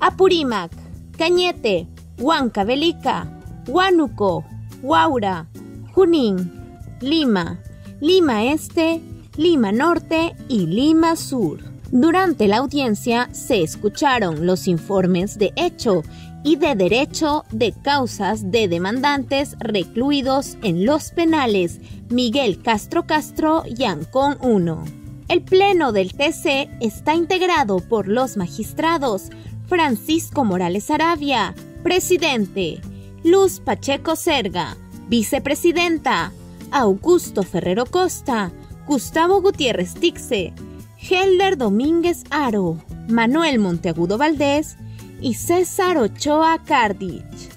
[0.00, 0.72] Apurímac,
[1.16, 1.86] Cañete,
[2.18, 4.44] Huancavelica, Huánuco,
[4.82, 5.48] Huaura,
[5.92, 7.60] Junín, Lima,
[8.04, 9.00] Lima Este,
[9.38, 11.60] Lima Norte y Lima Sur.
[11.90, 16.02] Durante la audiencia se escucharon los informes de hecho
[16.44, 23.84] y de derecho de causas de demandantes recluidos en los penales Miguel Castro Castro y
[23.84, 24.84] Ancón 1.
[25.28, 29.30] El Pleno del TC está integrado por los magistrados
[29.66, 32.82] Francisco Morales Arabia, presidente,
[33.24, 34.76] Luz Pacheco Serga,
[35.08, 36.32] vicepresidenta,
[36.74, 38.50] Augusto Ferrero Costa,
[38.84, 40.52] Gustavo Gutiérrez Tixe,
[40.98, 44.76] Helder Domínguez Aro, Manuel Monteagudo Valdés
[45.20, 47.48] y César Ochoa Cardich.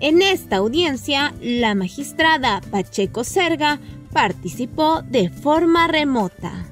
[0.00, 3.78] En esta audiencia, la magistrada Pacheco Serga
[4.10, 6.64] participó de forma remota.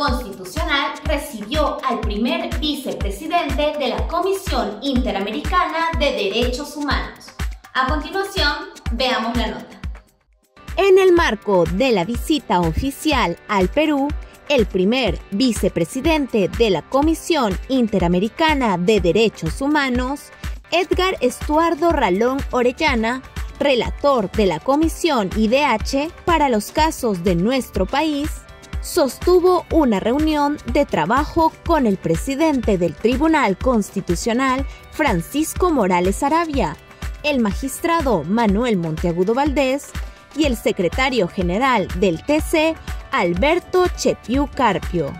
[0.00, 7.26] Constitucional recibió al primer vicepresidente de la Comisión Interamericana de Derechos Humanos.
[7.74, 8.50] A continuación,
[8.92, 9.80] veamos la nota.
[10.78, 14.08] En el marco de la visita oficial al Perú,
[14.48, 20.30] el primer vicepresidente de la Comisión Interamericana de Derechos Humanos,
[20.70, 23.20] Edgar Estuardo Ralón Orellana,
[23.58, 28.30] relator de la Comisión IDH para los casos de nuestro país,
[28.80, 36.76] sostuvo una reunión de trabajo con el presidente del Tribunal Constitucional, Francisco Morales Arabia,
[37.22, 39.90] el magistrado Manuel Monteagudo Valdés
[40.36, 42.76] y el secretario general del TC,
[43.12, 45.12] Alberto Chepiu Carpio.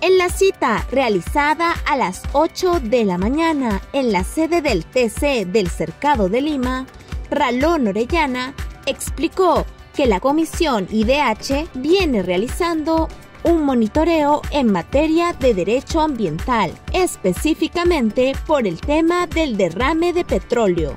[0.00, 5.44] En la cita realizada a las 8 de la mañana en la sede del TC
[5.46, 6.86] del Cercado de Lima,
[7.30, 8.54] Ralón Orellana
[8.86, 13.08] explicó que la Comisión IDH viene realizando
[13.42, 20.94] un monitoreo en materia de derecho ambiental, específicamente por el tema del derrame de petróleo.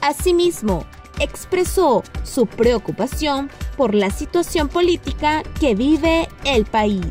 [0.00, 0.84] Asimismo,
[1.18, 7.06] expresó su preocupación por la situación política que vive el país.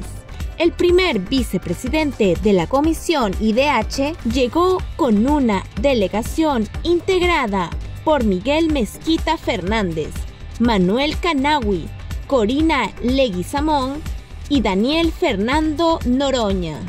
[0.57, 7.69] El primer vicepresidente de la Comisión IDH llegó con una delegación integrada
[8.03, 10.11] por Miguel Mezquita Fernández,
[10.59, 11.87] Manuel Canawi,
[12.27, 14.01] Corina Leguizamón
[14.49, 16.79] y Daniel Fernando Noroña.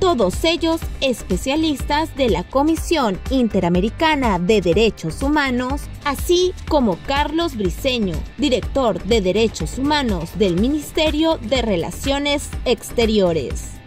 [0.00, 9.02] Todos ellos especialistas de la Comisión Interamericana de Derechos Humanos, así como Carlos Briceño, director
[9.04, 13.80] de Derechos Humanos del Ministerio de Relaciones Exteriores.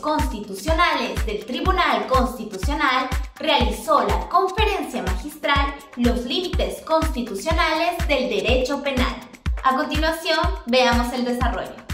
[0.00, 3.08] Constitucionales del Tribunal Constitucional
[3.38, 9.14] realizó la conferencia magistral Los límites constitucionales del derecho penal.
[9.64, 11.87] A continuación, veamos el desarrollo.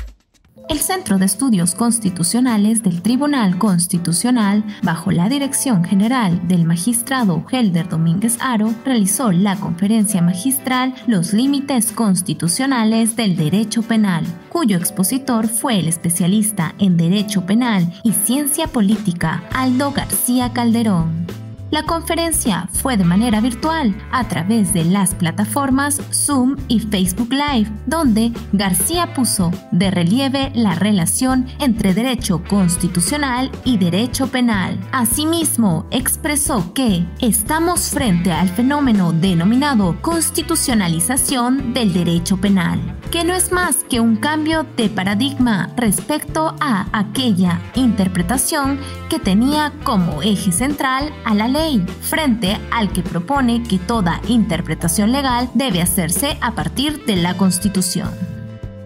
[0.68, 7.88] El Centro de Estudios Constitucionales del Tribunal Constitucional, bajo la dirección general del magistrado Helder
[7.88, 15.80] Domínguez Aro, realizó la conferencia magistral Los límites constitucionales del derecho penal, cuyo expositor fue
[15.80, 21.43] el especialista en derecho penal y ciencia política Aldo García Calderón.
[21.70, 27.70] La conferencia fue de manera virtual a través de las plataformas Zoom y Facebook Live,
[27.86, 34.78] donde García puso de relieve la relación entre derecho constitucional y derecho penal.
[34.92, 42.80] Asimismo, expresó que estamos frente al fenómeno denominado constitucionalización del derecho penal
[43.14, 49.72] que no es más que un cambio de paradigma respecto a aquella interpretación que tenía
[49.84, 55.80] como eje central a la ley, frente al que propone que toda interpretación legal debe
[55.80, 58.10] hacerse a partir de la Constitución.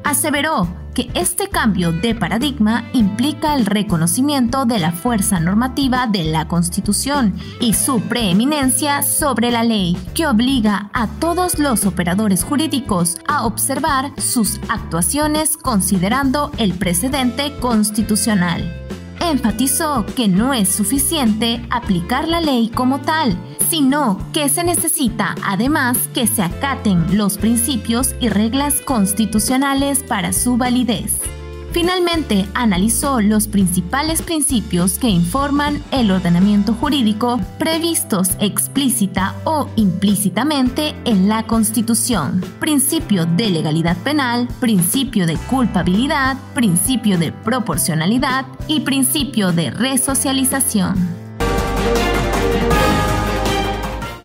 [0.04, 6.48] Aseveró que este cambio de paradigma implica el reconocimiento de la fuerza normativa de la
[6.48, 13.46] Constitución y su preeminencia sobre la ley, que obliga a todos los operadores jurídicos a
[13.46, 18.87] observar sus actuaciones considerando el precedente constitucional
[19.30, 23.38] enfatizó que no es suficiente aplicar la ley como tal,
[23.68, 30.56] sino que se necesita además que se acaten los principios y reglas constitucionales para su
[30.56, 31.37] validez.
[31.72, 41.28] Finalmente, analizó los principales principios que informan el ordenamiento jurídico previstos explícita o implícitamente en
[41.28, 42.40] la Constitución.
[42.58, 50.96] Principio de legalidad penal, principio de culpabilidad, principio de proporcionalidad y principio de resocialización.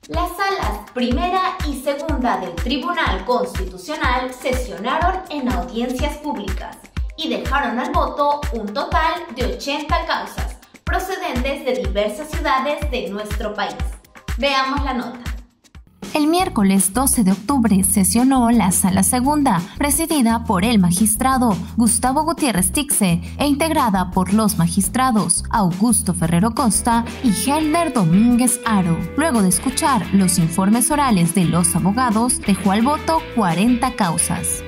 [0.07, 6.77] Las salas primera y segunda del Tribunal Constitucional sesionaron en audiencias públicas
[7.17, 13.53] y dejaron al voto un total de 80 causas procedentes de diversas ciudades de nuestro
[13.53, 13.75] país.
[14.37, 15.19] Veamos la nota.
[16.13, 22.71] El miércoles 12 de octubre sesionó la Sala Segunda, presidida por el magistrado Gustavo Gutiérrez
[22.71, 28.95] Tixe e integrada por los magistrados Augusto Ferrero Costa y Helder Domínguez Aro.
[29.17, 34.63] Luego de escuchar los informes orales de los abogados, dejó al voto 40 causas.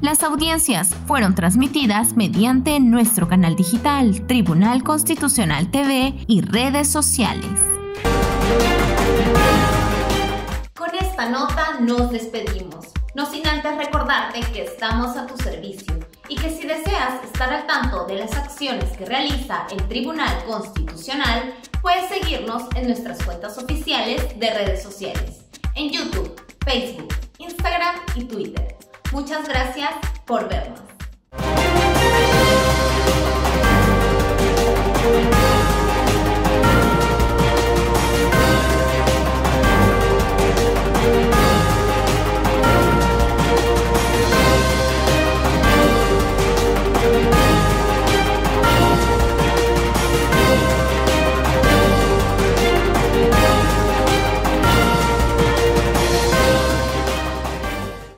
[0.00, 7.75] Las audiencias fueron transmitidas mediante nuestro canal digital, Tribunal Constitucional TV y redes sociales.
[11.16, 15.94] esta nota nos despedimos, no sin antes recordarte que estamos a tu servicio
[16.28, 21.54] y que si deseas estar al tanto de las acciones que realiza el Tribunal Constitucional,
[21.80, 28.76] puedes seguirnos en nuestras cuentas oficiales de redes sociales, en YouTube, Facebook, Instagram y Twitter.
[29.10, 29.92] Muchas gracias
[30.26, 30.82] por vernos.